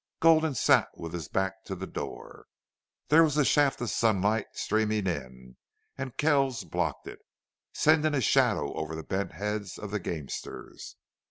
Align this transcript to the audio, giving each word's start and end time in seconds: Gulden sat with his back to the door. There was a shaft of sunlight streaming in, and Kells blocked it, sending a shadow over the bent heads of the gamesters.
Gulden 0.19 0.55
sat 0.55 0.89
with 0.97 1.13
his 1.13 1.27
back 1.27 1.63
to 1.65 1.75
the 1.75 1.85
door. 1.85 2.47
There 3.09 3.21
was 3.23 3.37
a 3.37 3.45
shaft 3.45 3.79
of 3.81 3.91
sunlight 3.91 4.47
streaming 4.53 5.05
in, 5.05 5.57
and 5.95 6.17
Kells 6.17 6.63
blocked 6.63 7.05
it, 7.05 7.19
sending 7.71 8.15
a 8.15 8.21
shadow 8.21 8.73
over 8.73 8.95
the 8.95 9.03
bent 9.03 9.33
heads 9.33 9.77
of 9.77 9.91
the 9.91 9.99
gamesters. 9.99 10.95